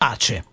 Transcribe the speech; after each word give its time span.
pace. 0.00 0.49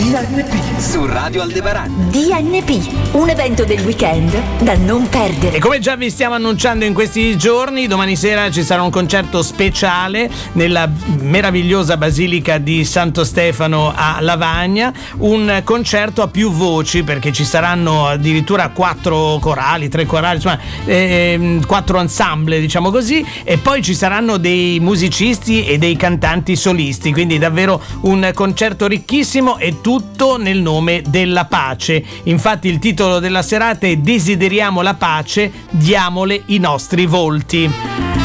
DNP 0.00 0.78
su 0.78 1.04
Radio 1.04 1.42
Aldebaran. 1.42 2.08
DNP, 2.08 3.12
un 3.12 3.28
evento 3.28 3.66
del 3.66 3.84
weekend 3.84 4.32
da 4.62 4.74
non 4.74 5.06
perdere. 5.10 5.58
E 5.58 5.60
come 5.60 5.78
già 5.78 5.94
vi 5.94 6.08
stiamo 6.08 6.36
annunciando 6.36 6.86
in 6.86 6.94
questi 6.94 7.36
giorni, 7.36 7.86
domani 7.86 8.16
sera 8.16 8.50
ci 8.50 8.62
sarà 8.62 8.80
un 8.80 8.88
concerto 8.88 9.42
speciale 9.42 10.30
nella 10.52 10.90
meravigliosa 11.18 11.98
Basilica 11.98 12.56
di 12.56 12.82
Santo 12.86 13.24
Stefano 13.24 13.92
a 13.94 14.16
Lavagna, 14.20 14.90
un 15.18 15.60
concerto 15.64 16.22
a 16.22 16.28
più 16.28 16.50
voci 16.50 17.02
perché 17.02 17.30
ci 17.30 17.44
saranno 17.44 18.06
addirittura 18.06 18.70
quattro 18.70 19.36
corali, 19.38 19.90
tre 19.90 20.06
corali, 20.06 20.36
insomma 20.36 20.58
eh, 20.86 21.60
quattro 21.66 22.00
ensemble 22.00 22.58
diciamo 22.58 22.90
così 22.90 23.22
e 23.44 23.58
poi 23.58 23.82
ci 23.82 23.94
saranno 23.94 24.38
dei 24.38 24.80
musicisti 24.80 25.66
e 25.66 25.76
dei 25.76 25.96
cantanti 25.96 26.56
solisti, 26.56 27.12
quindi 27.12 27.36
davvero 27.36 27.82
un 28.02 28.30
concerto 28.32 28.86
ricchissimo 28.86 29.58
e 29.58 29.72
tutto 29.82 29.88
tutto 29.90 30.36
nel 30.36 30.60
nome 30.60 31.02
della 31.04 31.46
pace. 31.46 32.04
Infatti 32.24 32.68
il 32.68 32.78
titolo 32.78 33.18
della 33.18 33.42
serata 33.42 33.88
è 33.88 33.96
Desideriamo 33.96 34.82
la 34.82 34.94
pace, 34.94 35.50
diamole 35.68 36.42
i 36.46 36.58
nostri 36.58 37.06
volti. 37.06 38.19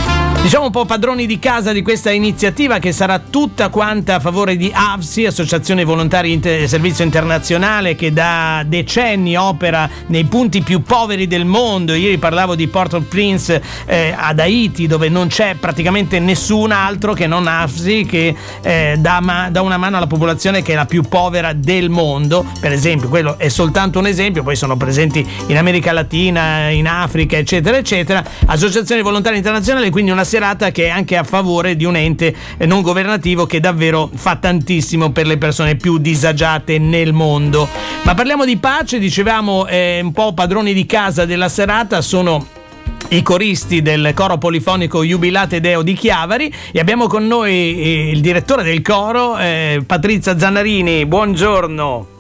Diciamo 0.46 0.66
un 0.66 0.72
po' 0.72 0.86
padroni 0.86 1.26
di 1.26 1.40
casa 1.40 1.72
di 1.72 1.82
questa 1.82 2.12
iniziativa 2.12 2.78
che 2.78 2.92
sarà 2.92 3.18
tutta 3.18 3.70
quanta 3.70 4.14
a 4.14 4.20
favore 4.20 4.56
di 4.56 4.72
AVSI, 4.72 5.26
Associazione 5.26 5.84
Volontari 5.84 6.34
Inter- 6.34 6.68
Servizio 6.68 7.04
Internazionale, 7.04 7.96
che 7.96 8.14
da 8.14 8.64
decenni 8.64 9.36
opera 9.36 9.90
nei 10.06 10.26
punti 10.26 10.62
più 10.62 10.84
poveri 10.84 11.26
del 11.26 11.46
mondo. 11.46 11.96
Ieri 11.96 12.20
parlavo 12.20 12.54
di 12.54 12.68
Port-au-Prince 12.68 13.60
eh, 13.88 14.14
ad 14.16 14.38
Haiti, 14.38 14.86
dove 14.86 15.10
non 15.10 15.30
c'è 15.30 15.56
praticamente 15.60 16.20
nessun 16.20 16.72
altro 16.72 17.14
che 17.14 17.26
non 17.26 17.48
AVSI 17.48 18.06
che 18.06 18.36
eh, 18.62 18.98
dà, 19.00 19.22
ma- 19.22 19.50
dà 19.50 19.64
una 19.64 19.78
mano 19.78 19.98
alla 19.98 20.06
popolazione 20.06 20.62
che 20.62 20.74
è 20.74 20.76
la 20.76 20.86
più 20.86 21.02
povera 21.02 21.54
del 21.54 21.90
mondo. 21.90 22.46
Per 22.60 22.72
esempio, 22.72 23.10
quello 23.10 23.40
è 23.40 23.50
soltanto 23.50 23.98
un 23.98 24.06
esempio, 24.06 24.44
poi 24.44 24.56
sono 24.56 24.78
presenti 24.78 25.28
in 25.48 25.58
America 25.58 25.92
Latina, 25.92 26.70
in 26.70 26.88
Africa, 26.88 27.36
eccetera, 27.36 27.78
eccetera. 27.78 28.24
Associazione 28.46 29.02
Volontari 29.02 29.38
Internazionale, 29.38 29.90
quindi 29.90 30.12
una 30.12 30.24
serata 30.36 30.72
che 30.72 30.88
è 30.88 30.90
anche 30.90 31.16
a 31.16 31.24
favore 31.24 31.78
di 31.78 31.86
un 31.86 31.96
ente 31.96 32.36
non 32.66 32.82
governativo 32.82 33.46
che 33.46 33.62
davvero 33.62 34.10
fa 34.14 34.36
tantissimo 34.36 35.12
per 35.12 35.26
le 35.28 35.38
persone 35.38 35.76
più 35.76 35.98
disagiate 35.98 36.78
nel 36.78 37.14
mondo. 37.14 37.70
Ma 38.04 38.14
parliamo 38.14 38.44
di 38.44 38.58
pace, 38.58 39.00
dicevamo 39.00 39.66
eh, 39.66 40.02
un 40.04 40.12
po' 40.12 40.34
padroni 40.34 40.74
di 40.74 40.86
casa 40.86 41.24
della 41.24 41.48
serata 41.48 42.02
sono 42.02 42.46
i 43.10 43.22
coristi 43.22 43.82
del 43.82 44.12
coro 44.14 44.38
polifonico 44.38 45.06
Jubilate 45.06 45.62
Deo 45.62 45.82
di 45.84 45.94
Chiavari 45.94 46.54
e 46.74 46.80
abbiamo 46.82 47.08
con 47.08 47.26
noi 47.26 47.54
eh, 47.54 48.10
il 48.10 48.20
direttore 48.20 48.64
del 48.64 48.82
coro 48.82 49.38
eh, 49.38 49.84
Patrizia 49.86 50.38
Zannarini. 50.38 51.06
Buongiorno. 51.06 52.15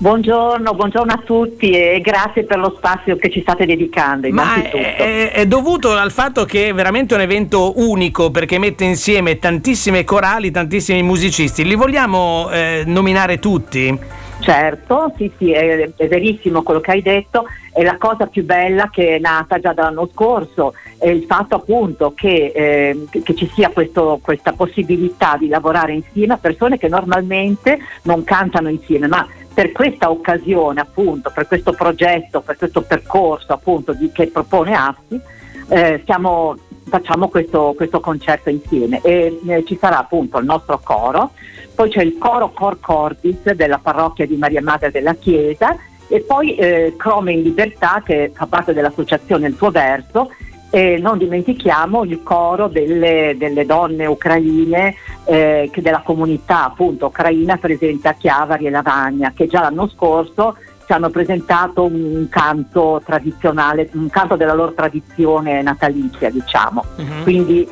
Buongiorno, 0.00 0.72
buongiorno, 0.72 1.12
a 1.12 1.20
tutti 1.22 1.72
e 1.72 2.00
grazie 2.00 2.44
per 2.44 2.58
lo 2.58 2.72
spazio 2.74 3.16
che 3.16 3.28
ci 3.28 3.42
state 3.42 3.66
dedicando. 3.66 4.30
Ma 4.30 4.54
è, 4.54 5.30
è, 5.30 5.46
dovuto 5.46 5.90
al 5.90 6.10
fatto 6.10 6.46
che 6.46 6.68
è 6.68 6.72
veramente 6.72 7.12
un 7.12 7.20
evento 7.20 7.78
unico 7.78 8.30
perché 8.30 8.58
mette 8.58 8.84
insieme 8.84 9.38
tantissime 9.38 10.02
corali, 10.04 10.50
tantissimi 10.50 11.02
musicisti. 11.02 11.66
Li 11.66 11.74
vogliamo 11.74 12.48
eh, 12.50 12.82
nominare 12.86 13.38
tutti? 13.38 13.94
Certo, 14.40 15.12
sì, 15.18 15.30
sì, 15.36 15.52
è, 15.52 15.90
è, 15.94 16.08
verissimo 16.08 16.62
quello 16.62 16.80
che 16.80 16.92
hai 16.92 17.02
detto. 17.02 17.44
È 17.70 17.82
la 17.82 17.98
cosa 17.98 18.26
più 18.26 18.42
bella 18.42 18.88
che 18.90 19.16
è 19.16 19.18
nata 19.18 19.60
già 19.60 19.74
dall'anno 19.74 20.08
scorso, 20.10 20.72
è 20.98 21.08
il 21.08 21.24
fatto 21.24 21.56
appunto 21.56 22.14
che, 22.16 22.52
eh, 22.54 23.04
che 23.22 23.34
ci 23.34 23.48
sia 23.52 23.68
questo, 23.68 24.18
questa 24.22 24.52
possibilità 24.52 25.36
di 25.38 25.48
lavorare 25.48 25.92
insieme 25.92 26.32
a 26.32 26.38
persone 26.38 26.78
che 26.78 26.88
normalmente 26.88 27.78
non 28.04 28.24
cantano 28.24 28.70
insieme, 28.70 29.06
ma 29.06 29.26
per 29.60 29.72
questa 29.72 30.10
occasione, 30.10 30.80
appunto, 30.80 31.30
per 31.34 31.46
questo 31.46 31.72
progetto, 31.72 32.40
per 32.40 32.56
questo 32.56 32.80
percorso 32.80 33.52
appunto 33.52 33.92
di, 33.92 34.10
che 34.10 34.28
propone 34.28 34.72
AFSI, 34.72 35.20
eh, 35.68 35.98
stiamo, 36.00 36.56
facciamo 36.88 37.28
questo, 37.28 37.74
questo, 37.76 38.00
concerto 38.00 38.48
insieme. 38.48 39.02
E 39.02 39.38
eh, 39.46 39.64
ci 39.66 39.76
sarà 39.78 39.98
appunto 39.98 40.38
il 40.38 40.46
nostro 40.46 40.80
coro, 40.82 41.32
poi 41.74 41.90
c'è 41.90 42.00
il 42.00 42.16
coro 42.16 42.52
Cor 42.52 42.80
Cordis 42.80 43.52
della 43.52 43.76
parrocchia 43.76 44.26
di 44.26 44.36
Maria 44.36 44.62
Madre 44.62 44.90
della 44.90 45.12
Chiesa 45.12 45.76
e 46.08 46.20
poi 46.20 46.54
eh, 46.54 46.94
Crome 46.96 47.32
in 47.32 47.42
Libertà 47.42 48.00
che 48.02 48.32
fa 48.34 48.46
parte 48.46 48.72
dell'associazione 48.72 49.48
Il 49.48 49.56
tuo 49.56 49.70
verso 49.70 50.30
e 50.70 50.98
non 50.98 51.18
dimentichiamo 51.18 52.04
il 52.04 52.22
coro 52.22 52.68
delle, 52.68 53.34
delle 53.36 53.66
donne 53.66 54.06
ucraine 54.06 54.94
eh, 55.24 55.70
della 55.74 56.02
comunità 56.04 56.66
appunto 56.66 57.06
ucraina 57.06 57.56
presente 57.56 58.06
a 58.06 58.14
Chiavari 58.14 58.66
e 58.66 58.70
Lavagna 58.70 59.32
che 59.34 59.48
già 59.48 59.60
l'anno 59.60 59.88
scorso 59.88 60.56
ci 60.86 60.92
hanno 60.92 61.10
presentato 61.10 61.84
un 61.84 62.26
canto 62.28 63.00
tradizionale, 63.04 63.90
un 63.92 64.08
canto 64.10 64.34
della 64.34 64.54
loro 64.54 64.72
tradizione 64.72 65.62
natalizia 65.62 66.30
diciamo. 66.30 66.84
Uh-huh. 66.96 67.22
Quindi, 67.22 67.68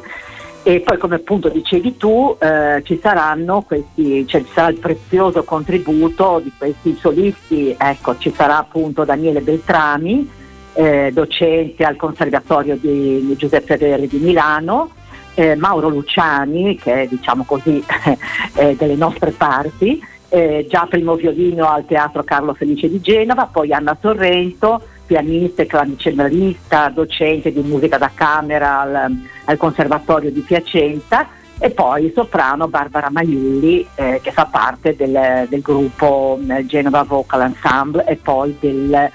e 0.63 0.81
poi 0.81 0.99
come 0.99 1.17
appunto 1.17 1.49
dicevi 1.49 1.97
tu 1.97 2.37
eh, 2.39 2.81
ci 2.85 2.97
saranno 3.03 3.63
questi, 3.63 4.25
cioè 4.25 4.43
ci 4.43 4.51
sarà 4.53 4.69
il 4.69 4.79
prezioso 4.79 5.43
contributo 5.43 6.41
di 6.45 6.53
questi 6.57 6.97
solisti, 7.01 7.75
ecco 7.77 8.17
ci 8.19 8.33
sarà 8.33 8.59
appunto 8.59 9.05
Daniele 9.05 9.41
Beltrami 9.41 10.38
eh, 10.79 11.11
docente 11.13 11.83
al 11.83 11.97
Conservatorio 11.97 12.77
di 12.77 13.35
Giuseppe 13.37 13.77
Verri 13.77 14.07
di 14.07 14.19
Milano, 14.19 14.91
eh, 15.35 15.57
Mauro 15.57 15.89
Luciani, 15.89 16.77
che 16.77 17.03
è 17.03 17.07
diciamo 17.09 17.43
così 17.45 17.83
eh, 18.55 18.77
delle 18.77 18.95
nostre 18.95 19.33
parti, 19.33 20.01
eh, 20.29 20.67
già 20.69 20.87
primo 20.89 21.17
violino 21.17 21.69
al 21.69 21.85
Teatro 21.85 22.23
Carlo 22.23 22.55
Felice 22.55 22.89
di 22.89 23.01
Genova, 23.01 23.47
poi 23.47 23.73
Anna 23.73 23.97
Sorrento, 24.01 24.81
pianista 25.05 25.63
e 25.63 25.67
clavicemballista, 25.67 26.91
docente 26.91 27.53
di 27.53 27.61
musica 27.63 27.99
da 27.99 28.13
camera 28.15 28.81
al, 28.81 29.17
al 29.47 29.57
Conservatorio 29.57 30.31
di 30.31 30.43
Piacenza 30.43 31.27
e 31.59 31.71
poi 31.71 32.13
soprano 32.15 32.69
Barbara 32.69 33.11
Maiulli 33.11 33.85
eh, 33.97 34.21
che 34.23 34.31
fa 34.31 34.45
parte 34.45 34.95
del, 34.95 35.47
del 35.49 35.61
gruppo 35.61 36.39
eh, 36.49 36.65
Genova 36.67 37.03
Vocal 37.03 37.43
Ensemble 37.43 38.05
e 38.05 38.15
poi 38.15 38.57
del 38.61 39.11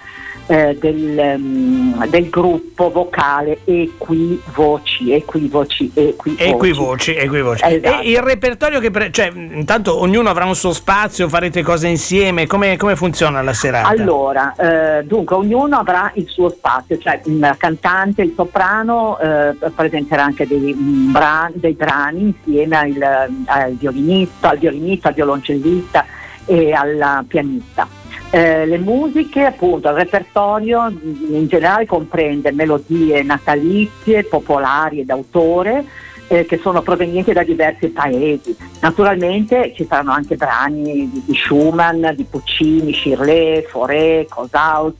eh, 0.47 0.77
del, 0.79 1.35
um, 1.37 2.05
del, 2.07 2.29
gruppo 2.29 2.91
vocale 2.91 3.59
equivoci, 3.63 5.11
equivoci, 5.11 5.91
equivoci. 5.93 6.43
Equivoci, 6.43 7.15
equivoci. 7.15 7.63
Esatto. 7.65 8.01
E 8.01 8.09
il 8.09 8.19
repertorio 8.19 8.79
che, 8.79 8.91
pre- 8.91 9.11
cioè, 9.11 9.31
intanto 9.33 9.99
ognuno 9.99 10.29
avrà 10.29 10.45
un 10.45 10.55
suo 10.55 10.73
spazio, 10.73 11.29
farete 11.29 11.61
cose 11.61 11.87
insieme, 11.87 12.45
come, 12.47 12.75
come 12.77 12.95
funziona 12.95 13.41
la 13.41 13.53
serata? 13.53 13.87
Allora, 13.87 14.53
eh, 14.55 15.03
dunque 15.05 15.35
ognuno 15.35 15.77
avrà 15.77 16.11
il 16.15 16.27
suo 16.27 16.49
spazio, 16.49 16.97
cioè 16.97 17.21
il 17.25 17.55
cantante, 17.57 18.23
il 18.23 18.33
soprano 18.35 19.17
eh, 19.19 19.55
presenterà 19.73 20.23
anche 20.23 20.45
dei, 20.45 20.73
brani, 20.73 21.53
dei 21.55 21.73
brani 21.73 22.35
insieme 22.35 22.77
al, 22.77 23.29
al 23.45 23.73
violinista, 23.73 24.49
al 24.49 24.57
violinista, 24.57 25.07
al 25.07 25.13
violoncellista 25.13 26.05
e 26.45 26.73
alla 26.73 27.23
pianista. 27.25 28.01
Eh, 28.35 28.65
le 28.65 28.79
musiche, 28.79 29.45
appunto, 29.45 29.89
il 29.89 29.93
repertorio 29.93 30.87
in 30.87 31.45
generale 31.45 31.85
comprende 31.85 32.51
melodie 32.51 33.21
natalizie, 33.21 34.23
popolari 34.23 35.01
e 35.01 35.05
d'autore 35.05 35.85
eh, 36.29 36.43
che 36.43 36.57
sono 36.57 36.81
provenienti 36.81 37.31
da 37.31 37.43
diversi 37.43 37.89
paesi. 37.89 38.57
Naturalmente 38.81 39.71
ci 39.75 39.85
saranno 39.85 40.13
anche 40.13 40.35
brani 40.35 41.07
di, 41.11 41.23
di 41.27 41.35
Schumann, 41.35 42.07
di 42.15 42.23
Puccini, 42.23 42.91
Shirley, 42.91 43.67
Fauré, 43.69 44.25
Cosaus, 44.27 44.95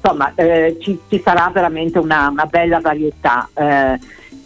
insomma 0.00 0.32
eh, 0.36 0.76
ci, 0.80 1.00
ci, 1.08 1.20
sarà 1.20 1.50
veramente 1.52 1.98
una, 1.98 2.28
una 2.28 2.46
bella 2.46 2.78
varietà. 2.78 3.48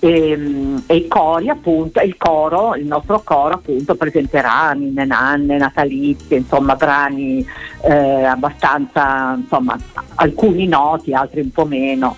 E, 0.05 0.37
e, 0.85 0.97
i 0.97 1.07
cori 1.07 1.49
appunto, 1.49 2.01
il 2.01 2.17
coro, 2.17 2.75
il 2.75 2.87
nostro 2.87 3.21
coro 3.23 3.55
appunto 3.55 3.95
presenterà 3.95 4.73
Ninne 4.73 5.05
Nanne, 5.05 5.59
natalizie, 5.59 6.39
insomma 6.39 6.75
brani 6.75 7.47
eh, 7.83 8.25
abbastanza, 8.25 9.35
insomma 9.35 9.79
alcuni 10.17 10.67
noti, 10.67 11.15
altri 11.15 11.43
un 11.43 11.53
po' 11.53 11.67
meno. 11.67 12.17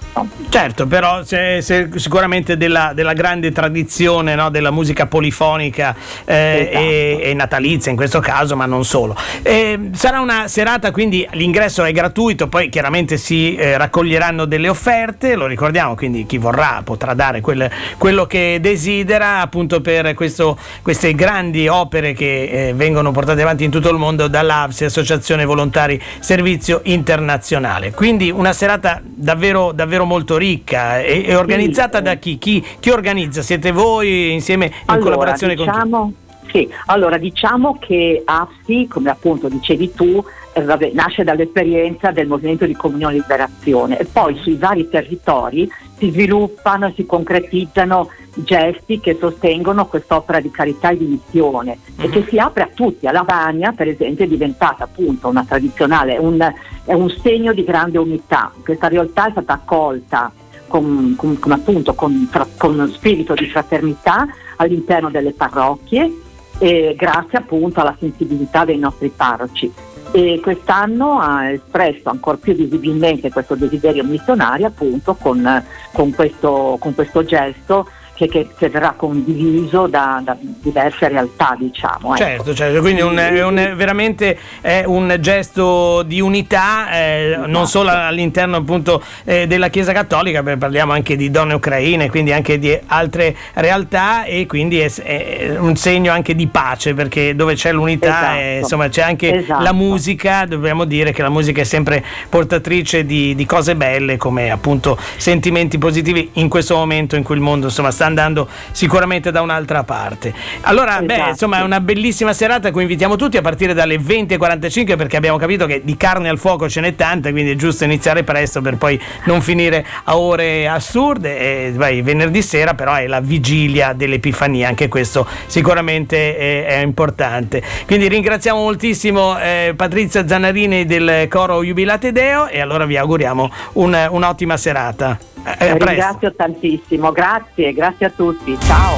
Certo, 0.49 0.87
però 0.87 1.23
c'è, 1.23 1.59
c'è 1.61 1.89
sicuramente 1.97 2.57
della, 2.57 2.93
della, 2.95 3.15
grande 3.15 3.51
tradizione 3.51 4.37
no? 4.37 4.49
della 4.49 4.71
musica 4.71 5.07
polifonica 5.07 5.95
eh, 6.25 6.69
esatto. 6.71 6.85
e, 6.85 7.21
e, 7.23 7.35
natalizia 7.35 7.91
in 7.91 7.97
questo 7.97 8.21
caso, 8.21 8.55
ma 8.55 8.65
non 8.65 8.85
solo. 8.85 9.17
Eh, 9.43 9.91
sarà 9.93 10.21
una 10.21 10.47
serata, 10.47 10.93
quindi 10.93 11.27
l'ingresso 11.33 11.83
è 11.83 11.91
gratuito, 11.91 12.47
poi 12.47 12.69
chiaramente 12.69 13.17
si 13.17 13.57
eh, 13.57 13.77
raccoglieranno 13.77 14.45
delle 14.45 14.69
offerte, 14.69 15.35
lo 15.35 15.47
ricordiamo, 15.47 15.97
quindi 15.97 16.25
chi 16.27 16.39
vorrà 16.39 16.83
potrà 16.85 17.15
dare 17.15 17.41
quel 17.41 17.69
quello 17.99 18.27
che 18.27 18.59
desidera 18.61 19.41
appunto 19.41 19.81
per 19.81 20.15
questo, 20.15 20.57
queste 20.83 21.15
grandi 21.15 21.67
opere 21.69 22.13
che 22.13 22.69
eh, 22.69 22.75
vengono 22.75 23.11
portate 23.11 23.43
avanti 23.43 23.65
in 23.65 23.71
tutto 23.71 23.91
il 23.91 23.99
mondo 23.99 24.29
dall'AVSI, 24.29 24.85
Associazione 24.85 25.45
Volontari 25.45 26.01
Servizio 26.21 26.81
Internazionale. 26.85 27.93
Quindi 27.93 28.31
una 28.31 28.53
serata 28.53 29.01
davvero, 29.03 29.73
davvero 29.73 30.04
molto 30.05 30.37
ricca 30.37 31.01
e, 31.01 31.25
e 31.27 31.35
organizzata 31.35 31.99
sì. 31.99 32.05
da 32.05 32.15
chi? 32.15 32.39
chi? 32.39 32.65
chi? 32.81 32.91
organizza? 32.91 33.43
Siete 33.43 33.73
voi 33.73 34.33
insieme 34.33 34.67
in 34.67 34.73
allora, 34.87 35.03
collaborazione 35.05 35.55
diciamo... 35.55 35.99
con 35.99 36.11
chi? 36.11 36.23
Sì, 36.51 36.69
allora 36.87 37.19
diciamo 37.19 37.79
che 37.81 38.23
AFSI, 38.25 38.87
come 38.87 39.11
appunto 39.11 39.49
dicevi 39.49 39.93
tu, 39.93 40.25
eh, 40.53 40.63
vabbè, 40.63 40.93
nasce 40.95 41.25
dall'esperienza 41.25 42.13
del 42.13 42.29
movimento 42.29 42.65
di 42.65 42.75
comunione 42.75 43.15
e 43.15 43.19
liberazione 43.19 43.99
e 43.99 44.05
poi 44.05 44.37
sui 44.37 44.55
vari 44.55 44.89
territori 44.89 45.69
si 45.97 46.11
sviluppano 46.11 46.87
e 46.87 46.93
si 46.95 47.07
concretizzano 47.07 48.09
gesti 48.35 49.01
che 49.01 49.17
sostengono 49.19 49.87
quest'opera 49.87 50.41
di 50.41 50.51
carità 50.51 50.91
e 50.91 50.99
di 50.99 51.05
missione 51.05 51.79
e 51.99 52.09
che 52.09 52.21
mhm. 52.21 52.29
si 52.29 52.39
apre 52.39 52.63
a 52.65 52.71
tutti. 52.73 53.07
A 53.07 53.13
Lavagna, 53.13 53.73
per 53.73 53.89
esempio, 53.89 54.25
è 54.25 54.29
diventata 54.29 54.85
appunto 54.85 55.29
una 55.29 55.45
tradizionale, 55.45 56.17
un, 56.19 56.41
è 56.85 56.93
un 56.93 57.11
segno 57.23 57.53
di 57.53 57.65
grande 57.65 57.99
unità. 57.99 58.53
Questa 58.63 58.89
realtà 58.89 59.29
è 59.29 59.31
stata 59.31 59.53
accolta 59.53 60.33
con, 60.67 61.15
con, 61.17 61.39
con, 61.39 61.53
appunto, 61.53 61.95
con, 61.95 62.29
con 62.57 62.91
spirito 62.93 63.35
di 63.35 63.47
fraternità 63.47 64.27
all'interno 64.57 65.11
delle 65.11 65.33
parrocchie 65.33 66.23
e 66.59 66.95
grazie 66.97 67.39
appunto 67.39 67.81
alla 67.81 67.97
sensibilità 67.99 68.65
dei 68.65 68.79
nostri 68.79 69.09
parroci. 69.15 69.73
E 70.17 70.39
quest'anno 70.41 71.19
ha 71.19 71.51
espresso 71.51 72.09
ancora 72.09 72.37
più 72.37 72.55
visibilmente 72.55 73.33
questo 73.33 73.57
desiderio 73.57 74.05
missionario 74.05 74.69
appunto 74.69 75.15
con, 75.15 75.65
con, 75.93 76.15
questo, 76.15 76.77
con 76.79 76.95
questo 76.95 77.25
gesto 77.25 77.89
che, 78.15 78.29
che, 78.29 78.49
che 78.57 78.69
verrà 78.69 78.95
condiviso 78.97 79.87
da, 79.87 80.21
da, 80.25 80.37
diverse 80.41 81.09
realtà, 81.09 81.57
diciamo. 81.59 82.15
Ecco. 82.15 82.17
Certo, 82.17 82.55
certo, 82.55 82.81
quindi 82.81 83.01
un, 83.01 83.19
un, 83.19 83.73
veramente 83.77 84.39
è 84.61 84.85
un 84.87 85.17
gesto 85.21 86.03
di 86.03 86.21
unità, 86.21 86.91
eh, 86.93 87.31
esatto. 87.31 87.47
non 87.49 87.67
solo 87.67 87.91
all'interno 87.91 88.57
appunto 88.57 89.03
eh, 89.25 89.47
della 89.47 89.69
Chiesa 89.69 89.93
Cattolica, 89.93 90.43
parliamo 90.43 90.93
anche 90.93 91.17
di 91.17 91.31
donne 91.31 91.55
ucraine, 91.55 92.09
quindi 92.09 92.33
anche 92.33 92.59
di 92.59 92.79
altre 92.87 93.37
realtà 93.55 94.25
e 94.25 94.47
quindi 94.47 94.79
è, 94.79 94.93
è 94.93 95.57
un 95.59 95.77
segno 95.77 96.13
anche 96.13 96.35
di 96.35 96.47
pace, 96.47 96.95
perché 96.95 97.35
dove 97.35 97.55
c'è 97.55 97.73
l'unità 97.73 98.07
esatto. 98.07 98.39
eh, 98.39 98.59
insomma 98.59 98.89
c'è 98.89 99.03
anche 99.03 99.39
esatto. 99.39 99.63
la 99.63 99.73
musica, 99.73 100.45
dobbiamo 100.47 100.85
dire 100.85 101.13
che 101.13 101.23
la 101.23 101.31
musica 101.31 101.63
è 101.63 101.65
sempre 101.65 102.05
portatrice 102.29 103.05
di, 103.05 103.35
di 103.35 103.45
cose 103.45 103.75
belle 103.75 104.17
come 104.17 104.51
appunto 104.51 104.97
sentimenti 105.17 105.79
positivi 105.79 106.31
in 106.35 106.49
questo 106.49 106.77
momento 106.77 107.17
in 107.17 107.23
cui 107.23 107.35
il 107.35 107.41
mondo 107.41 107.67
insomma 107.67 107.91
sta 107.91 108.04
sta 108.05 108.07
andando 108.07 108.49
sicuramente 108.71 109.31
da 109.31 109.41
un'altra 109.41 109.83
parte. 109.83 110.33
Allora, 110.63 111.03
esatto. 111.03 111.07
beh, 111.07 111.29
insomma, 111.31 111.59
è 111.59 111.63
una 111.63 111.81
bellissima 111.81 112.33
serata 112.33 112.69
a 112.69 112.71
cui 112.71 112.83
invitiamo 112.83 113.17
tutti 113.17 113.37
a 113.37 113.41
partire 113.41 113.73
dalle 113.73 113.97
20.45 113.97 114.97
perché 114.97 115.17
abbiamo 115.17 115.39
capito 115.39 115.67
che 115.67 115.81
di 115.83 115.97
carne 115.97 116.29
al 116.29 116.39
fuoco 116.39 116.69
ce 116.69 116.81
n'è 116.81 116.95
tanta, 116.95 117.31
quindi 117.31 117.53
è 117.53 117.57
giusto 117.57 117.85
iniziare 117.85 118.23
presto 118.23 118.61
per 118.61 118.77
poi 118.77 119.01
non 119.25 119.41
finire 119.41 119.85
a 120.05 120.19
ore 120.19 120.69
assurde. 120.69 121.39
E, 121.39 121.73
vai, 121.75 122.03
venerdì 122.03 122.43
sera 122.43 122.75
però 122.75 122.95
è 122.95 123.07
la 123.07 123.21
vigilia 123.21 123.93
dell'Epifania, 123.93 124.69
anche 124.69 124.89
questo 124.89 125.27
sicuramente 125.47 126.37
è, 126.37 126.67
è 126.67 126.83
importante. 126.83 127.63
Quindi 127.87 128.09
ringraziamo 128.09 128.61
moltissimo 128.61 129.39
eh, 129.39 129.73
Patrizia 129.75 130.27
Zannarini 130.27 130.85
del 130.85 131.27
coro 131.29 131.63
Jubilate 131.63 132.13
Deo 132.13 132.49
e 132.49 132.61
allora 132.61 132.85
vi 132.85 132.97
auguriamo 132.97 133.51
un, 133.75 134.09
un'ottima 134.11 134.57
serata. 134.57 135.34
Eh, 135.45 135.79
ringrazio 135.79 136.35
tantissimo, 136.35 137.13
grazie, 137.13 137.73
grazie 137.73 138.07
a 138.07 138.11
tutti, 138.11 138.57
ciao. 138.65 138.97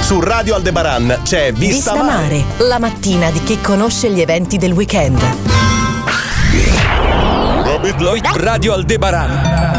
Su 0.00 0.20
Radio 0.20 0.54
Aldebaran 0.54 1.20
c'è 1.22 1.52
Vista, 1.52 1.92
Vista 1.92 2.02
Mare, 2.02 2.42
la 2.58 2.78
mattina 2.78 3.30
di 3.30 3.42
chi 3.42 3.60
conosce 3.60 4.10
gli 4.10 4.20
eventi 4.20 4.56
del 4.56 4.72
weekend. 4.72 5.20
Radio 8.34 8.72
Aldebaran 8.72 9.68